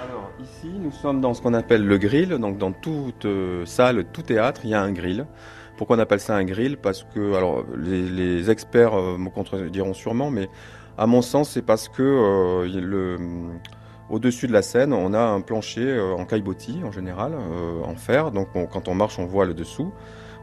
[0.01, 2.29] Alors ici, nous sommes dans ce qu'on appelle le grill.
[2.29, 3.27] Donc dans toute
[3.65, 5.25] salle, tout théâtre, il y a un grill.
[5.75, 6.77] Pourquoi on appelle ça un grill?
[6.77, 10.49] Parce que, alors les, experts me contrediront sûrement, mais
[10.97, 13.17] à mon sens, c'est parce que le,
[14.09, 17.33] au-dessus de la scène, on a un plancher en caillebotis en général,
[17.83, 18.31] en fer.
[18.31, 19.91] Donc quand on marche, on voit le dessous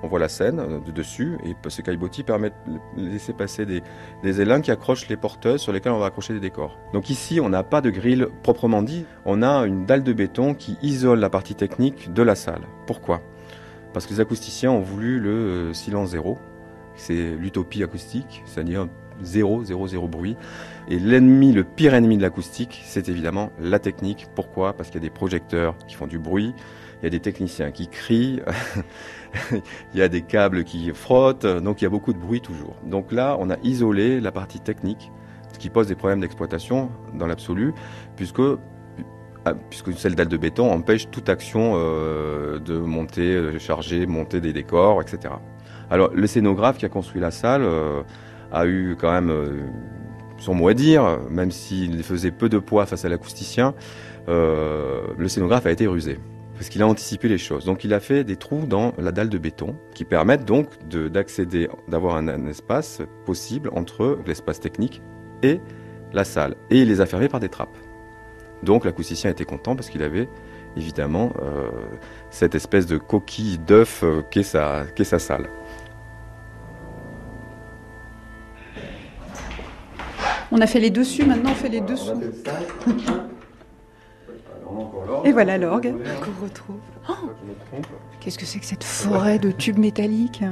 [0.05, 2.51] on voit la scène euh, de dessus et ce caillebotis permet
[2.97, 3.83] de laisser passer des,
[4.23, 6.79] des élins qui accrochent les porteuses sur lesquelles on va accrocher des décors.
[6.93, 10.55] Donc ici, on n'a pas de grille proprement dit, on a une dalle de béton
[10.55, 12.63] qui isole la partie technique de la salle.
[12.87, 13.23] Pourquoi?
[13.95, 16.39] Parce que les acousticiens ont voulu le euh, silence zéro,
[16.97, 18.89] c'est l'utopie acoustique, c'est-à-dire
[19.23, 20.37] zéro, zéro, zéro bruit.
[20.89, 24.27] Et l'ennemi, le pire ennemi de l'acoustique, c'est évidemment la technique.
[24.35, 24.75] Pourquoi?
[24.75, 26.55] Parce qu'il y a des projecteurs qui font du bruit,
[27.05, 28.41] il y a des techniciens qui crient,
[29.53, 32.77] il y a des câbles qui frottent, donc il y a beaucoup de bruit toujours.
[32.87, 35.13] Donc là, on a isolé la partie technique,
[35.53, 37.75] ce qui pose des problèmes d'exploitation dans l'absolu,
[38.17, 38.41] puisque
[39.45, 44.41] ah, puisque celle dalle de béton empêche toute action euh, de monter, de charger, monter
[44.41, 45.35] des décors, etc.
[45.91, 48.03] Alors le scénographe qui a construit la salle euh,
[48.51, 49.67] a eu quand même euh,
[50.39, 53.75] son mot à dire, même s'il faisait peu de poids face à l'acousticien,
[54.27, 56.19] le scénographe a été rusé
[56.55, 57.65] parce qu'il a anticipé les choses.
[57.65, 61.69] Donc il a fait des trous dans la dalle de béton qui permettent donc d'accéder,
[61.89, 65.03] d'avoir un, espace possible entre l'espace technique
[65.43, 65.61] et
[66.13, 66.55] la salle.
[66.71, 67.77] Et il les a fermés par des trappes.
[68.63, 70.29] Donc l'acousticien était content parce qu'il avait
[70.77, 71.71] évidemment euh,
[72.31, 75.49] cette espèce de coquille d'œuf euh, qu'est sa, sa salle.
[80.53, 82.23] On a fait les dessus, maintenant on fait les dessous.
[85.25, 86.77] Et voilà l'orgue qu'on retrouve.
[87.09, 87.13] Oh
[88.21, 90.43] Qu'est-ce que c'est que cette forêt de tubes métalliques?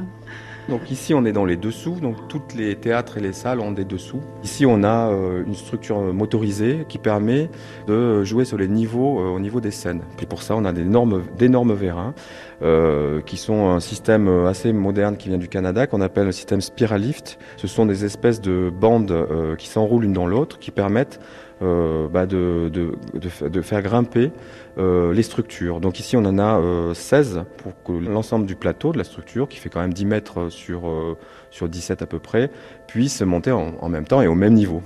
[0.68, 3.72] Donc ici on est dans les dessous, donc toutes les théâtres et les salles ont
[3.72, 4.20] des dessous.
[4.44, 7.50] Ici on a euh, une structure motorisée qui permet
[7.88, 10.02] de jouer sur les niveaux euh, au niveau des scènes.
[10.16, 12.14] Puis pour ça on a d'énormes vérins
[12.62, 16.60] euh, qui sont un système assez moderne qui vient du Canada qu'on appelle le système
[16.60, 17.38] Spiralift.
[17.56, 22.26] Ce sont des espèces de bandes qui s'enroulent l'une dans l'autre qui permettent euh, bah
[22.26, 24.32] de, de, de, de, faire grimper
[24.78, 25.80] euh, les structures.
[25.80, 29.48] Donc ici on en a euh, 16 pour que l'ensemble du plateau de la structure,
[29.48, 31.16] qui fait quand même 10 mètres sur, euh,
[31.50, 32.50] sur 17 à peu près,
[32.86, 34.82] puisse monter en, en, même temps et au même niveau.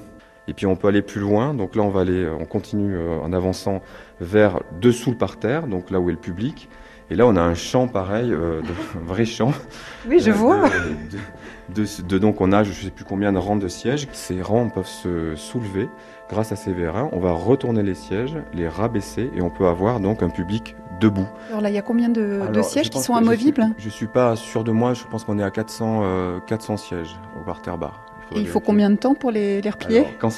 [0.49, 3.19] Et puis on peut aller plus loin, donc là on va aller, on continue euh,
[3.21, 3.83] en avançant
[4.21, 6.69] vers dessous le parterre, donc là où est le public.
[7.09, 8.67] Et là, on a un champ pareil, euh, de,
[9.01, 9.53] un vrai champ.
[10.09, 10.69] Oui, je vois.
[11.69, 14.09] De, donc, on a je ne sais plus combien de rangs de sièges.
[14.13, 15.89] Ces rangs peuvent se soulever
[16.29, 17.09] grâce à ces vérins.
[17.13, 21.27] On va retourner les sièges, les rabaisser, et on peut avoir donc un public debout.
[21.49, 23.91] Alors là, il y a combien de, Alors, de sièges qui sont amovibles Je ne
[23.91, 24.95] suis, suis, pas sûr de moi.
[24.95, 28.07] Je pense qu'on est à 400, euh, 400 sièges au parterre bar.
[28.35, 30.01] Et il faut combien de temps pour les, les replier?
[30.01, 30.33] Alors, quand,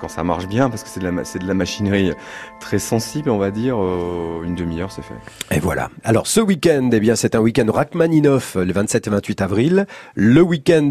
[0.00, 2.12] quand, ça marche bien, parce que c'est de, la, de la machinerie
[2.60, 5.14] très sensible, on va dire, euh, une demi-heure, c'est fait.
[5.54, 5.90] Et voilà.
[6.02, 9.86] Alors ce week-end, eh bien, c'est un week-end Rachmaninoff, le 27 et 28 avril.
[10.14, 10.90] Le week-end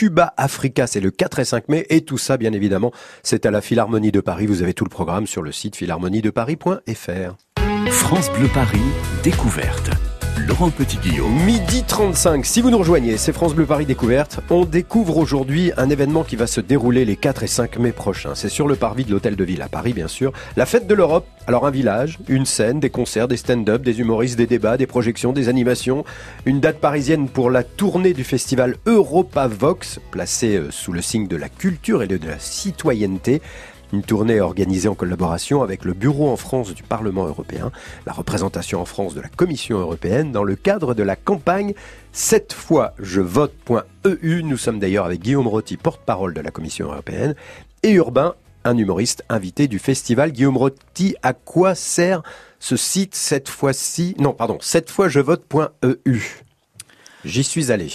[0.00, 1.86] Cuba Africa, c'est le 4 et 5 mai.
[1.90, 2.90] Et tout ça, bien évidemment,
[3.22, 4.46] c'est à la Philharmonie de Paris.
[4.46, 7.36] Vous avez tout le programme sur le site philharmoniedeparis.fr.
[7.90, 8.80] France Bleu Paris,
[9.22, 9.90] découverte.
[10.46, 11.32] Laurent Petit-Guillaume.
[11.44, 14.40] Midi 35, si vous nous rejoignez, c'est France Bleu Paris Découverte.
[14.48, 18.34] On découvre aujourd'hui un événement qui va se dérouler les 4 et 5 mai prochains.
[18.34, 20.32] C'est sur le parvis de l'Hôtel de Ville à Paris, bien sûr.
[20.56, 21.26] La fête de l'Europe.
[21.46, 25.32] Alors un village, une scène, des concerts, des stand-up, des humoristes, des débats, des projections,
[25.32, 26.04] des animations.
[26.46, 31.26] Une date parisienne pour la tournée du festival Europa Vox, placée euh, sous le signe
[31.26, 33.42] de la culture et de la citoyenneté.
[33.92, 37.72] Une tournée organisée en collaboration avec le Bureau en France du Parlement européen,
[38.06, 41.74] la représentation en France de la Commission européenne dans le cadre de la campagne
[42.12, 44.42] Cette fois je vote.eu.
[44.44, 47.34] Nous sommes d'ailleurs avec Guillaume Rotti, porte-parole de la Commission européenne,
[47.82, 50.30] et Urbain, un humoriste invité du festival.
[50.30, 52.22] Guillaume Rotti, à quoi sert
[52.60, 56.44] ce site cette fois-ci Non, pardon, cette fois je vote.eu.
[57.24, 57.90] J'y suis allé.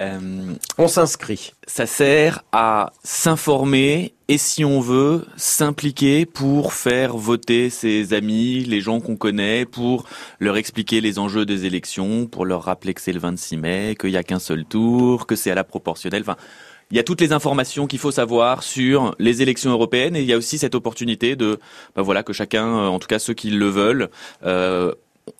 [0.00, 1.52] Euh, on s'inscrit.
[1.66, 8.80] Ça sert à s'informer et si on veut s'impliquer pour faire voter ses amis, les
[8.80, 10.04] gens qu'on connaît, pour
[10.38, 14.10] leur expliquer les enjeux des élections, pour leur rappeler que c'est le 26 mai, qu'il
[14.10, 16.22] n'y a qu'un seul tour, que c'est à la proportionnelle.
[16.22, 16.36] Enfin,
[16.90, 20.26] il y a toutes les informations qu'il faut savoir sur les élections européennes et il
[20.26, 21.58] y a aussi cette opportunité de,
[21.96, 24.08] ben voilà, que chacun, en tout cas ceux qui le veulent,
[24.44, 24.92] euh,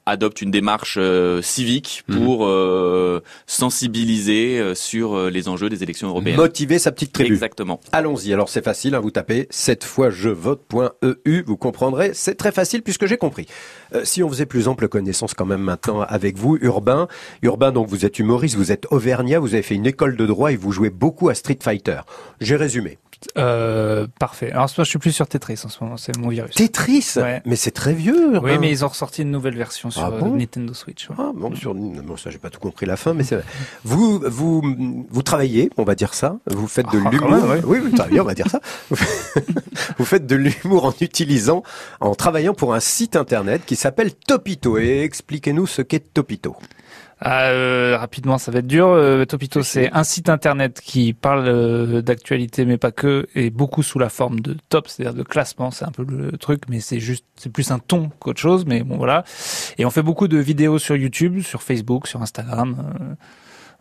[0.04, 2.50] adopte une démarche euh, civique pour mmh.
[2.50, 6.36] euh, sensibiliser euh, sur les enjeux des élections européennes.
[6.36, 7.32] Motiver sa petite tribu.
[7.32, 7.80] Exactement.
[7.92, 8.32] Allons-y.
[8.32, 12.12] Alors c'est facile, hein, vous tapez cette fois je vote.eu, vous comprendrez.
[12.14, 13.46] C'est très facile puisque j'ai compris.
[13.94, 17.08] Euh, si on faisait plus ample connaissance quand même maintenant avec vous, Urbain.
[17.42, 20.52] Urbain, donc vous êtes humoriste, vous êtes auvergnat, vous avez fait une école de droit
[20.52, 22.00] et vous jouez beaucoup à Street Fighter.
[22.40, 22.98] J'ai résumé.
[23.36, 24.50] Euh, parfait.
[24.50, 26.54] Alors moi je suis plus sur Tetris en ce moment, c'est mon virus.
[26.54, 27.12] Tetris?
[27.16, 27.42] Ouais.
[27.44, 28.38] Mais c'est très vieux.
[28.38, 30.36] Oui, mais ils ont ressorti une nouvelle version sur ah bon?
[30.36, 31.08] Nintendo Switch.
[31.10, 31.16] Ouais.
[31.18, 33.42] Ah bon, sur bon, ça j'ai pas tout compris la fin, mais c'est
[33.84, 34.62] vous vous
[35.10, 36.38] vous travaillez, on va dire ça.
[36.46, 37.48] Vous faites de ah, l'humour.
[37.48, 37.60] Ouais.
[37.64, 38.60] Oui, vous travaillez, on va dire ça.
[39.98, 41.62] vous faites de l'humour en utilisant,
[42.00, 44.78] en travaillant pour un site internet qui s'appelle Topito.
[44.78, 46.56] Et expliquez-nous ce qu'est Topito.
[47.24, 48.88] Euh, rapidement, ça va être dur.
[48.88, 53.82] Euh, Topito, c'est un site internet qui parle euh, d'actualité, mais pas que, et beaucoup
[53.82, 55.70] sous la forme de top, c'est-à-dire de classement.
[55.70, 58.66] C'est un peu le truc, mais c'est juste, c'est plus un ton qu'autre chose.
[58.66, 59.24] Mais bon, voilà.
[59.78, 63.16] Et on fait beaucoup de vidéos sur YouTube, sur Facebook, sur Instagram.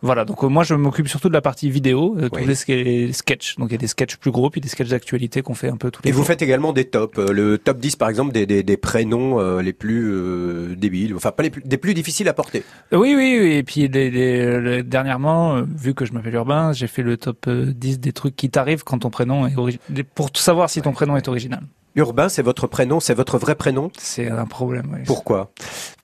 [0.02, 2.56] Voilà, donc euh, moi je m'occupe surtout de la partie vidéo, euh, tous oui.
[2.68, 3.56] les, les sketchs.
[3.56, 5.76] Donc il y a des sketchs plus gros, puis des sketchs d'actualité qu'on fait un
[5.76, 6.22] peu tous les Et jours.
[6.22, 9.40] vous faites également des tops, euh, le top 10 par exemple des, des, des prénoms
[9.40, 12.62] euh, les plus débiles, enfin pas les plus, des plus difficiles à porter.
[12.92, 13.52] Oui, oui, oui.
[13.52, 18.00] et puis les, les, dernièrement, vu que je m'appelle Urbain, j'ai fait le top 10
[18.00, 20.94] des trucs qui t'arrivent quand ton prénom est original, pour savoir si ton ouais.
[20.94, 21.62] prénom est original.
[21.96, 23.90] Urbain, c'est votre prénom, c'est votre vrai prénom?
[23.98, 25.00] C'est un problème, oui.
[25.06, 25.50] Pourquoi?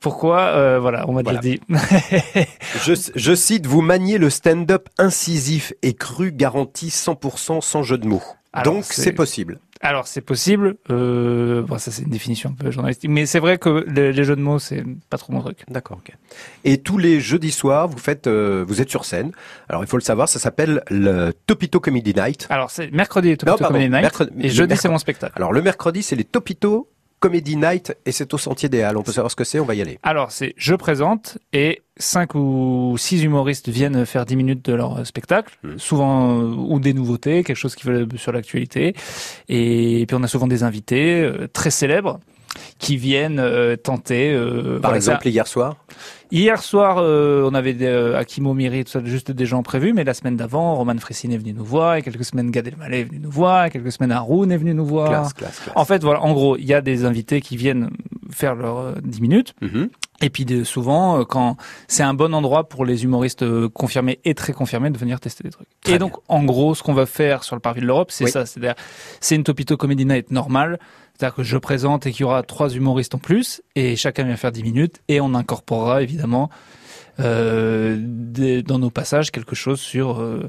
[0.00, 1.40] Pourquoi euh, Voilà, on m'a voilà.
[1.40, 1.61] déjà dit.
[2.83, 8.07] je, je, cite, vous maniez le stand-up incisif et cru garanti 100% sans jeu de
[8.07, 8.22] mots.
[8.55, 9.59] Alors, Donc c'est possible.
[9.82, 10.76] Alors c'est possible.
[10.90, 14.24] Euh, bon, ça c'est une définition un peu journalistique, mais c'est vrai que les, les,
[14.24, 15.64] jeux de mots c'est pas trop mon truc.
[15.68, 15.98] D'accord.
[15.98, 16.14] ok.
[16.62, 19.32] Et tous les jeudis soirs, vous faites, euh, vous êtes sur scène.
[19.68, 22.46] Alors il faut le savoir, ça s'appelle le Topito Comedy Night.
[22.48, 24.02] Alors c'est mercredi Topito non, pardon, Comedy Night.
[24.02, 25.32] Mercredi, et jeudi c'est mon spectacle.
[25.34, 26.88] Alors le mercredi c'est les Topito
[27.22, 28.96] Comedy Night et c'est au Sentier des Halles.
[28.96, 29.98] On peut savoir ce que c'est, on va y aller.
[30.02, 35.06] Alors, c'est je présente et cinq ou six humoristes viennent faire dix minutes de leur
[35.06, 35.78] spectacle, mmh.
[35.78, 38.94] souvent euh, ou des nouveautés, quelque chose qui veut sur l'actualité.
[39.48, 42.18] Et puis on a souvent des invités euh, très célèbres.
[42.78, 44.32] qui viennent euh, tenter.
[44.32, 45.76] Euh, Par exemple, hier soir
[46.34, 49.92] Hier soir, euh, on avait des, euh, Akimo Miri, tout ça, juste des gens prévus,
[49.92, 53.00] mais la semaine d'avant, Roman Fressine est venu nous voir, et quelques semaines Gad Elmaleh
[53.00, 55.10] est venu nous voir, et quelques semaines Haroun est venu nous voir.
[55.10, 55.76] Classe, classe, classe.
[55.76, 57.90] En fait, voilà, en gros, il y a des invités qui viennent
[58.30, 59.54] faire leurs 10 minutes.
[59.60, 59.90] Mhm.
[60.22, 61.56] Et puis souvent, quand
[61.88, 65.50] c'est un bon endroit pour les humoristes confirmés et très confirmés de venir tester des
[65.50, 65.66] trucs.
[65.82, 68.24] Très et donc, en gros, ce qu'on va faire sur le parvis de l'Europe, c'est
[68.24, 68.30] Oui.
[68.30, 68.46] ça.
[68.46, 68.74] C'est-à-dire,
[69.20, 70.78] c'est une Topito Comedy Night normale.
[71.16, 74.37] C'est-à-dire que je présente et qu'il y aura trois humoristes en plus et chacun vient
[74.37, 76.51] faire 10 minutes et on incorporera évidemment
[77.20, 80.48] euh, des- dans nos passages quelque chose sur euh,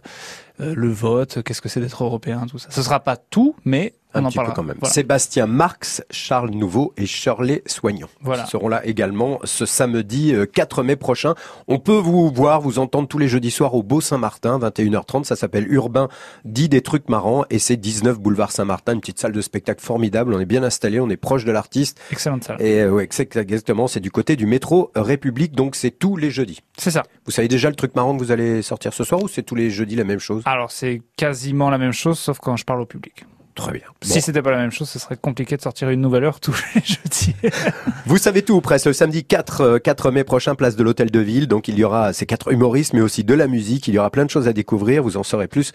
[0.60, 2.70] euh, le vote, qu'est-ce que c'est d'être européen, tout ça.
[2.70, 4.78] Ce sera pas tout, mais on un en petit peu quand même.
[4.80, 4.94] Voilà.
[4.94, 8.46] Sébastien Marx, Charles Nouveau et Shirley Soignon Voilà.
[8.46, 11.34] seront là également ce samedi euh, 4 mai prochain.
[11.68, 15.24] On peut vous voir, vous entendre tous les jeudis soirs au Beau Saint-Martin, 21h30.
[15.24, 16.10] Ça s'appelle Urbain
[16.46, 20.34] dit des trucs marrants et c'est 19 boulevard Saint-Martin, une petite salle de spectacle formidable.
[20.34, 22.00] On est bien installé, on est proche de l'artiste.
[22.12, 22.62] Excellente salle.
[22.62, 26.60] Et euh, ouais, exactement, c'est du côté du métro République, donc c'est tous les jeudis.
[26.78, 27.04] C'est ça.
[27.26, 29.56] Vous savez déjà le truc marrant que vous allez sortir ce soir ou c'est tous
[29.56, 30.43] les jeudis la même chose?
[30.46, 33.26] Alors c'est quasiment la même chose, sauf quand je parle au public.
[33.56, 33.84] Très bien.
[34.02, 36.56] Si c'était pas la même chose, ce serait compliqué de sortir une nouvelle heure tous
[36.74, 37.36] les jeudis.
[38.08, 38.86] Vous savez tout ou presque.
[38.88, 41.48] Le samedi 4, euh, 4 mai prochain, place de l'Hôtel de Ville.
[41.48, 43.88] Donc il y aura ces quatre humoristes, mais aussi de la musique.
[43.88, 45.04] Il y aura plein de choses à découvrir.
[45.04, 45.72] Vous en saurez plus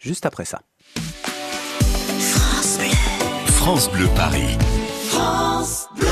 [0.00, 0.60] juste après ça.
[3.46, 4.58] France Bleu Paris.
[5.08, 6.03] France Bleu.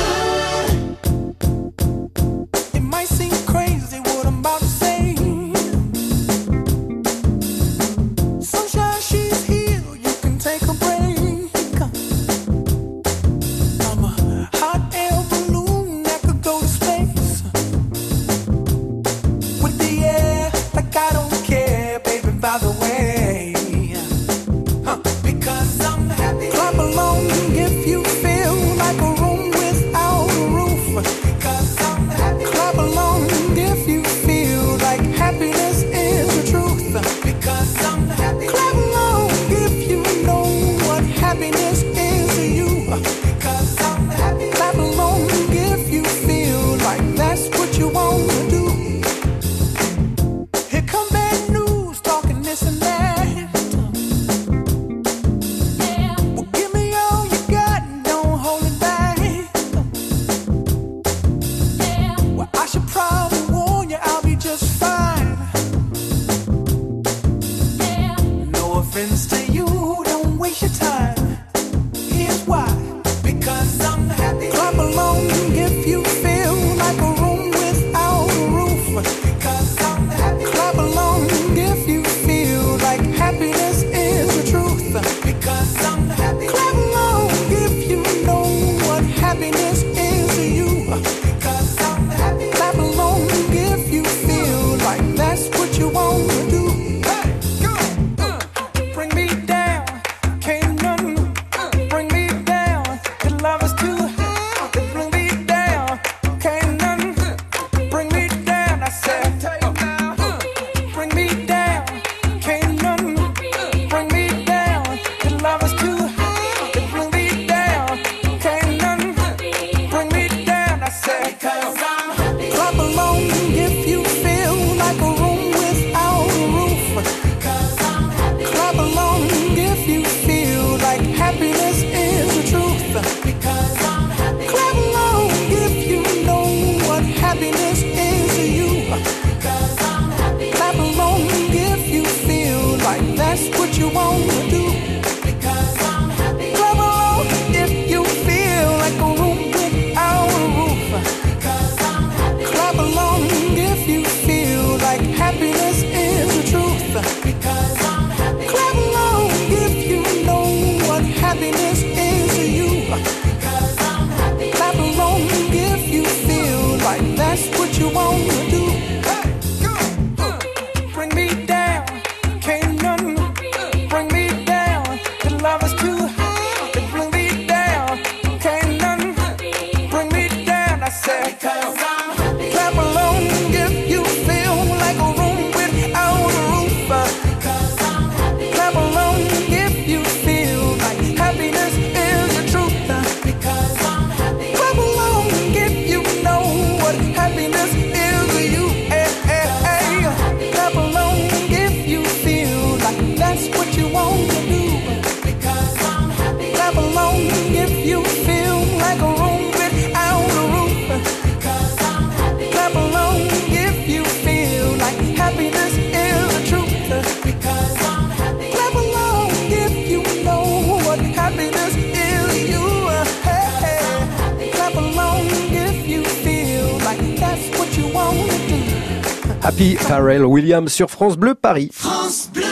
[229.53, 231.69] Happy Pharrell Williams sur France Bleu Paris.
[231.75, 232.43] France Bleu.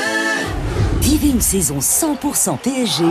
[1.01, 3.05] Vivez une saison 100% PSG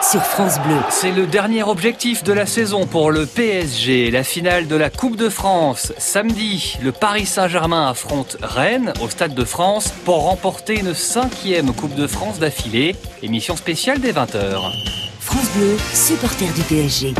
[0.00, 0.76] sur France Bleu.
[0.88, 4.10] C'est le dernier objectif de la saison pour le PSG.
[4.10, 5.92] La finale de la Coupe de France.
[5.98, 11.96] Samedi, le Paris Saint-Germain affronte Rennes au Stade de France pour remporter une cinquième Coupe
[11.96, 12.96] de France d'affilée.
[13.22, 14.58] Émission spéciale des 20h.
[15.20, 17.14] France Bleu, supporter du PSG.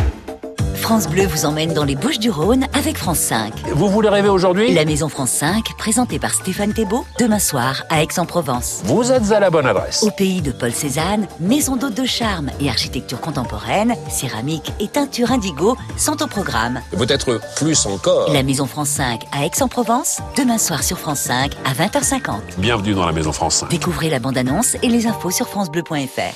[0.85, 3.55] France Bleu vous emmène dans les Bouches du Rhône avec France 5.
[3.73, 4.75] Vous voulez rêver aujourd'hui?
[4.75, 8.83] La Maison France 5, présentée par Stéphane Thébault, demain soir à Aix-en-Provence.
[8.85, 10.03] Vous êtes à la bonne adresse.
[10.03, 15.33] Au pays de Paul Cézanne, maison d'hôte de charme et architecture contemporaine, céramique et teinture
[15.33, 16.83] indigo sont au programme.
[16.91, 18.31] Peut-être plus encore.
[18.31, 22.59] La Maison France 5 à Aix-en-Provence, demain soir sur France 5 à 20h50.
[22.59, 23.71] Bienvenue dans la Maison France 5.
[23.71, 26.35] Découvrez la bande-annonce et les infos sur francebleu.fr.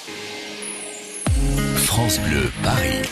[1.85, 3.03] France Bleu Paris.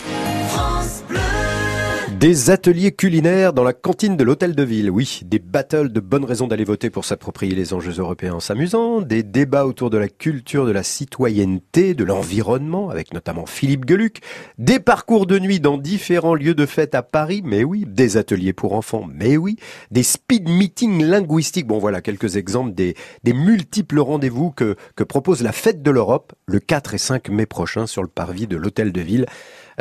[2.19, 4.89] Des ateliers culinaires dans la cantine de l'hôtel de ville.
[4.89, 9.01] Oui, des battles de bonnes raisons d'aller voter pour s'approprier les enjeux européens en s'amusant,
[9.01, 14.21] des débats autour de la culture de la citoyenneté, de l'environnement, avec notamment Philippe Geluc,
[14.57, 18.53] des parcours de nuit dans différents lieux de fête à Paris, mais oui, des ateliers
[18.53, 19.57] pour enfants, mais oui,
[19.91, 21.67] des speed meetings linguistiques.
[21.67, 26.33] Bon voilà quelques exemples des, des multiples rendez-vous que, que propose la Fête de l'Europe
[26.47, 29.27] le 4 et 5 mai prochain sur le parvis de l'hôtel de ville.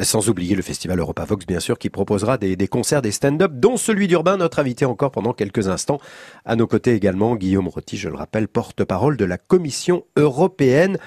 [0.02, 3.78] Sans oublier le festival Europa Vox, bien sûr, qui proposera des, concerts, des stand-up, dont
[3.78, 6.00] celui d'Urbain, notre invité encore pendant quelques instants.
[6.44, 10.98] À nos côtés également, Guillaume Rotti, je le rappelle, porte-parole de la Commission européenne.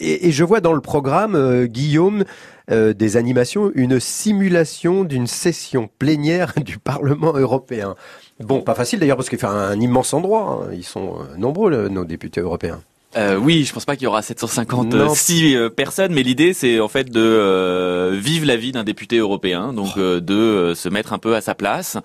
[0.00, 2.24] Et, je vois dans le programme, euh, Guillaume,
[2.72, 7.94] euh, des animations, une simulation d'une session plénière du Parlement européen.
[8.40, 10.64] Bon, pas facile d'ailleurs, parce qu'il fait un, immense endroit.
[10.64, 10.72] Hein.
[10.72, 12.80] Ils sont euh, nombreux, nos députés européens.
[13.16, 16.88] Euh, oui, je pense pas qu'il y aura 756 euh, personnes, mais l'idée c'est en
[16.88, 21.12] fait de euh, vivre la vie d'un député européen, donc euh, de euh, se mettre
[21.12, 21.96] un peu à sa place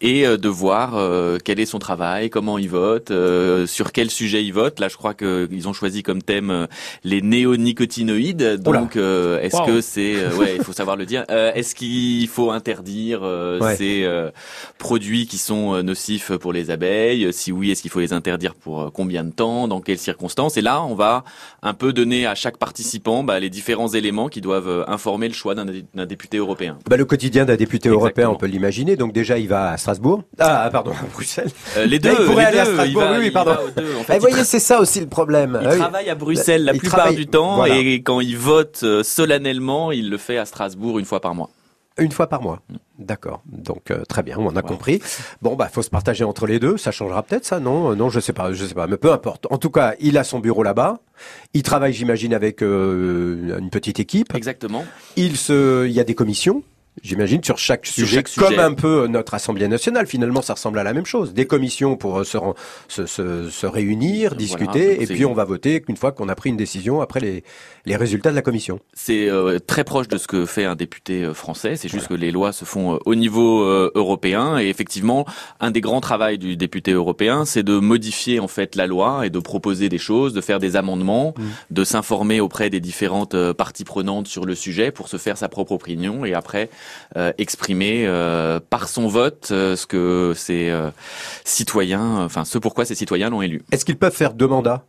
[0.00, 0.98] et de voir
[1.44, 3.12] quel est son travail, comment il vote,
[3.66, 4.80] sur quel sujet il vote.
[4.80, 6.66] Là, je crois qu'ils ont choisi comme thème
[7.04, 8.60] les néonicotinoïdes.
[8.62, 9.66] Donc, est-ce wow.
[9.66, 11.24] que c'est ouais, il faut savoir le dire.
[11.28, 13.76] est-ce qu'il faut interdire ouais.
[13.76, 14.08] ces
[14.78, 17.32] produits qui sont nocifs pour les abeilles?
[17.32, 19.68] Si oui, est-ce qu'il faut les interdire pour combien de temps?
[19.68, 20.51] Dans quelles circonstances?
[20.56, 21.24] Et là, on va
[21.62, 25.54] un peu donner à chaque participant bah, les différents éléments qui doivent informer le choix
[25.54, 26.78] d'un député européen.
[26.88, 28.00] Bah, le quotidien d'un député Exactement.
[28.00, 28.96] européen, on peut l'imaginer.
[28.96, 30.22] Donc déjà, il va à Strasbourg.
[30.38, 31.50] Ah, pardon, à Bruxelles.
[31.76, 32.10] Euh, les deux.
[32.12, 33.02] Là, il pourrait les aller deux, à Strasbourg.
[33.02, 33.56] va, oui, pardon.
[33.76, 35.58] Deux, en fait, eh, vous voyez, c'est ça aussi le problème.
[35.62, 35.78] Il oui.
[35.78, 37.16] travaille à Bruxelles la il plupart travaille...
[37.16, 37.76] du temps voilà.
[37.76, 41.50] et quand il vote euh, solennellement, il le fait à Strasbourg une fois par mois.
[41.98, 42.60] Une fois par mois.
[42.98, 43.42] D'accord.
[43.46, 44.62] Donc euh, très bien, on a ouais.
[44.62, 45.02] compris.
[45.42, 47.94] Bon bah faut se partager entre les deux, ça changera peut-être ça non?
[47.96, 49.46] Non, je sais pas, je sais pas, mais peu importe.
[49.50, 51.00] En tout cas, il a son bureau là-bas.
[51.54, 54.34] Il travaille j'imagine avec euh, une petite équipe.
[54.34, 54.84] Exactement.
[55.16, 56.62] Il se il y a des commissions
[57.00, 58.60] J'imagine sur chaque sujet, chaque comme sujet.
[58.60, 60.06] un peu notre Assemblée nationale.
[60.06, 61.32] Finalement, ça ressemble à la même chose.
[61.32, 62.36] Des commissions pour euh, se,
[62.88, 66.34] se, se, se réunir, discuter, Voilà, et puis on va voter une fois qu'on a
[66.34, 67.44] pris une décision après les,
[67.84, 68.78] les résultats de la commission.
[68.94, 71.76] C'est euh, très proche de ce que fait un député euh, français.
[71.76, 72.20] C'est juste voilà.
[72.20, 74.58] que les lois se font euh, au niveau euh, européen.
[74.58, 75.26] Et effectivement,
[75.60, 79.30] un des grands travaux du député européen, c'est de modifier en fait la loi et
[79.30, 81.42] de proposer des choses, de faire des amendements, mmh.
[81.70, 85.72] de s'informer auprès des différentes parties prenantes sur le sujet pour se faire sa propre
[85.72, 86.68] opinion et après
[87.38, 90.72] exprimer euh, par son vote euh, ce que ces
[91.44, 93.62] citoyens, enfin ce pourquoi ces citoyens l'ont élu.
[93.72, 94.84] Est-ce qu'ils peuvent faire deux mandats?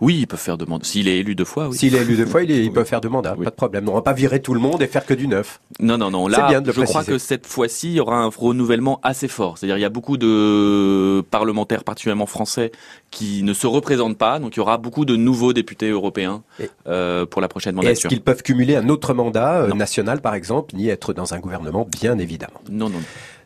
[0.00, 0.84] Oui, il peut faire deux mandats.
[0.84, 1.76] S'il est élu deux fois, oui.
[1.76, 3.44] S'il est élu deux fois, il, est, il peut faire deux mandats, oui.
[3.44, 3.88] pas de problème.
[3.88, 5.60] On va pas virer tout le monde et faire que du neuf.
[5.80, 6.28] Non, non, non.
[6.28, 6.98] Là, bien de je préciser.
[6.98, 9.58] crois que cette fois-ci, il y aura un renouvellement assez fort.
[9.58, 12.72] C'est-à-dire, il y a beaucoup de parlementaires, particulièrement français,
[13.10, 14.38] qui ne se représentent pas.
[14.38, 16.42] Donc, il y aura beaucoup de nouveaux députés européens
[16.86, 17.92] euh, pour la prochaine mandature.
[17.92, 21.38] Est-ce qu'ils peuvent cumuler un autre mandat euh, national, par exemple, ni être dans un
[21.38, 22.60] gouvernement, bien évidemment?
[22.70, 22.98] Non, non.
[22.98, 23.04] non.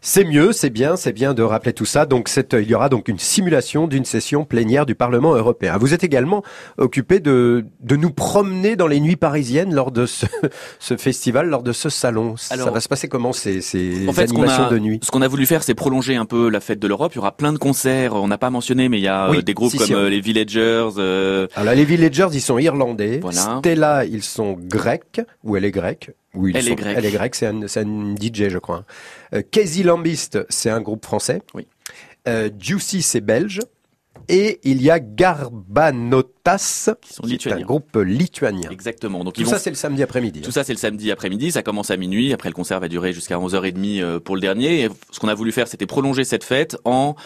[0.08, 2.06] C'est mieux, c'est bien, c'est bien de rappeler tout ça.
[2.06, 5.78] Donc, cette, il y aura donc une simulation d'une session plénière du Parlement européen.
[5.78, 6.44] Vous êtes également
[6.78, 10.26] occupé de, de nous promener dans les nuits parisiennes lors de ce,
[10.78, 12.36] ce festival, lors de ce salon.
[12.50, 15.00] Alors, ça va se passer comment ces, ces en fait, animations a, de nuit?
[15.02, 17.10] Ce qu'on a voulu faire, c'est prolonger un peu la fête de l'Europe.
[17.14, 18.14] Il y aura plein de concerts.
[18.14, 20.08] On n'a pas mentionné, mais il y a oui, des groupes si, comme si, euh,
[20.08, 20.88] les Villagers.
[20.98, 21.48] Euh...
[21.56, 23.18] Alors, les Villagers, ils sont irlandais.
[23.20, 23.58] Voilà.
[23.58, 25.20] Stella, ils sont grecs.
[25.42, 26.12] Ou elle est grecque.
[26.36, 26.96] Oui, elle, sont, est grecque.
[26.98, 27.34] elle est grecque.
[27.34, 28.84] C'est un, un, DJ, je crois.
[29.34, 31.42] Euh, Casey Lambist, c'est un groupe français.
[31.54, 31.66] Oui.
[32.28, 33.60] Euh, Juicy, c'est belge.
[34.28, 37.66] Et il y a Garbanote, TAS, qui sont est un lituaniens.
[37.66, 38.70] groupe lituanien.
[38.70, 39.24] Exactement.
[39.24, 40.42] Donc Tout ils vont ça, c'est le samedi après-midi.
[40.42, 41.50] Tout ça, c'est le samedi après-midi.
[41.50, 42.32] Ça commence à minuit.
[42.32, 44.82] Après, le concert va durer jusqu'à 11h30 euh, pour le dernier.
[44.84, 47.16] Et ce qu'on a voulu faire, c'était prolonger cette fête en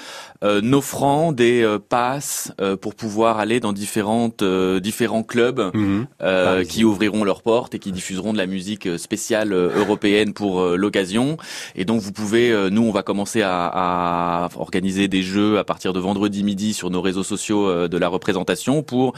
[0.43, 6.07] euh, offrant des euh, passes euh, pour pouvoir aller dans différentes, euh, différents clubs Mhm.
[6.23, 11.37] euh, qui ouvriront leurs portes et qui diffuseront de la musique spéciale européenne pour l'occasion.
[11.77, 15.65] Et donc, vous pouvez, euh, nous, on va commencer à, à organiser des jeux à
[15.65, 19.10] partir de vendredi midi sur nos réseaux sociaux de la représentation pour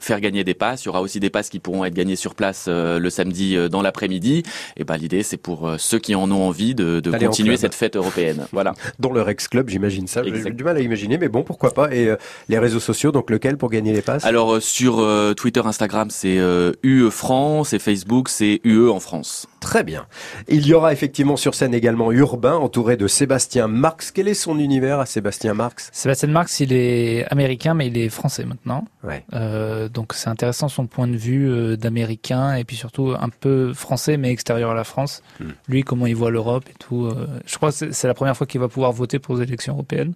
[0.00, 0.84] faire gagner des passes.
[0.84, 3.56] Il y aura aussi des passes qui pourront être gagnées sur place euh, le samedi
[3.56, 4.42] euh, dans l'après-midi.
[4.76, 7.74] Et ben l'idée c'est pour euh, ceux qui en ont envie de, de continuer cette
[7.74, 8.46] fête européenne.
[8.52, 8.74] Voilà.
[8.98, 10.22] Dans leur ex-club, j'imagine ça.
[10.24, 11.94] J'ai du mal à imaginer, mais bon, pourquoi pas.
[11.94, 12.16] Et euh,
[12.48, 14.24] les réseaux sociaux, donc lequel pour gagner les passes?
[14.24, 19.00] Alors euh, sur euh, Twitter, Instagram, c'est euh, UE France et Facebook, c'est UE en
[19.00, 19.46] France.
[19.60, 20.06] Très bien.
[20.48, 24.10] Il y aura effectivement sur scène également Urbain, entouré de Sébastien Marx.
[24.10, 25.90] Quel est son univers à Sébastien Marx?
[25.92, 28.84] Sébastien Marx, il est américain, mais il est français maintenant.
[29.04, 29.24] Ouais.
[29.38, 33.72] Euh, donc c'est intéressant son point de vue euh, d'américain et puis surtout un peu
[33.72, 35.22] français, mais extérieur à la France.
[35.38, 35.50] Hmm.
[35.68, 37.06] Lui, comment il voit l'Europe et tout.
[37.06, 39.74] euh, je crois que c'est- la première fois qu'il va pouvoir voter pour les élections
[39.74, 40.14] européennes,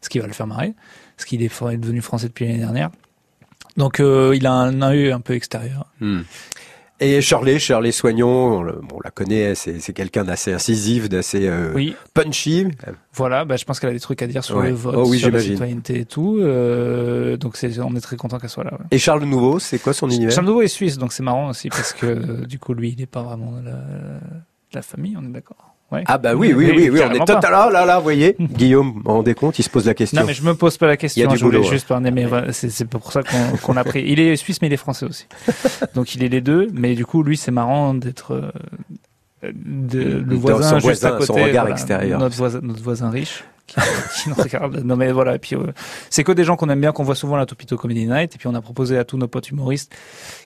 [0.00, 0.74] ce qui va le faire marrer,
[1.16, 2.90] parce qu'il est, devenu français depuis l'année dernière.
[3.76, 5.86] Donc il a un œil un peu extérieur.
[6.00, 6.22] Hmm.
[6.98, 8.26] Et Shirley, Shirley Soignon,
[8.58, 11.94] on, le- on la connaît, c'est quelqu'un d'assez incisif, d'assez euh, Oui.
[12.14, 12.68] punchy.
[13.12, 14.70] Voilà, bah, je pense qu'elle a des trucs à dire sur Ouais.
[14.70, 16.38] le vote, Oh oui, sur la citoyenneté et tout.
[16.40, 18.72] euh, donc c'est, on est très content qu'elle soit là.
[18.72, 18.86] ouais.
[18.92, 20.32] Et Charles Nouveau, c'est quoi son univers?
[20.32, 22.98] Charles Nouveau est suisse, donc c'est marrant aussi parce que euh, du coup lui il
[22.98, 25.75] n'est pas vraiment de la, de la famille, on est d'accord.
[25.92, 26.02] Ouais.
[26.06, 28.34] Ah bah oui, oui, oui, oui, on est total là, là, là, vous voyez.
[28.40, 30.20] Guillaume, vous vous rendez compte, il se pose la question.
[30.20, 31.70] Non mais je me pose pas la Il y question, a du je voulais boulot,
[31.70, 34.02] juste parler, mais c'est, pour ça qu'on, qu'on a pris.
[34.04, 35.26] Il est suisse mais il est français aussi,
[35.94, 36.66] donc il est les deux.
[36.72, 41.34] Mais du coup lui c'est marrant d'être euh, le voisin son juste à côté, son
[41.34, 42.18] regard voilà, extérieur.
[42.18, 43.44] notre voisin, notre voisin riche.
[43.66, 43.80] Qui.
[44.84, 45.72] Non mais voilà, et puis euh,
[46.10, 48.34] c'est que des gens qu'on aime bien, qu'on voit souvent à la Topito Comedy Night,
[48.34, 49.92] et puis on a proposé à tous nos potes humoristes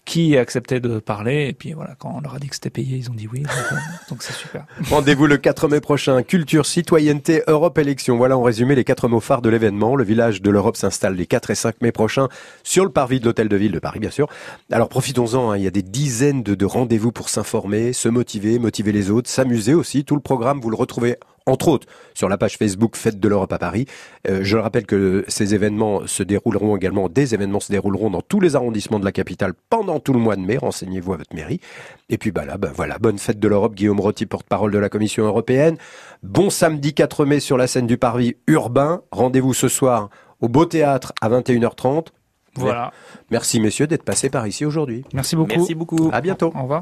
[0.04, 2.96] qui acceptaient de parler, et puis voilà, quand on leur a dit que c'était payé,
[2.96, 4.64] ils ont dit oui, donc, euh, c'est super.
[4.88, 6.22] Rendez-vous le 4 mai prochain.
[6.22, 8.16] Culture, citoyenneté, Europe, élection.
[8.16, 9.96] Voilà en résumé les quatre mots phares de l'événement.
[9.96, 12.28] Le village de l'Europe s'installe les 4 et 5 mai prochains
[12.62, 14.28] sur le parvis de l'Hôtel de Ville de Paris, bien sûr.
[14.70, 15.56] Alors profitons-en, hein.
[15.56, 19.74] il y a des dizaines de rendez-vous pour s'informer, se motiver, motiver les autres, s'amuser
[19.74, 20.04] aussi.
[20.04, 21.16] Tout le programme, vous le retrouvez
[21.50, 23.86] entre autres sur la page Facebook Fête de l'Europe à Paris.
[24.28, 28.40] Euh, je rappelle que ces événements se dérouleront également, des événements se dérouleront dans tous
[28.40, 30.56] les arrondissements de la capitale pendant tout le mois de mai.
[30.56, 31.60] Renseignez-vous à votre mairie.
[32.08, 34.88] Et puis bah là, bah voilà, bonne fête de l'Europe, Guillaume Rotti, porte-parole de la
[34.88, 35.76] Commission européenne.
[36.22, 39.02] Bon samedi 4 mai sur la scène du Parvis urbain.
[39.12, 40.08] Rendez-vous ce soir
[40.40, 42.08] au Beau Théâtre à 21h30.
[42.56, 42.92] Voilà.
[43.30, 45.04] Merci messieurs d'être passés par ici aujourd'hui.
[45.14, 45.50] Merci beaucoup.
[45.50, 46.10] Merci beaucoup.
[46.12, 46.52] À bientôt.
[46.54, 46.78] Au revoir.